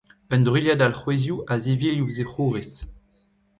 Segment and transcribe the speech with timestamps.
[0.33, 2.71] Un druilhad alc'hwezioù a-zivilh ouzh e c'houriz.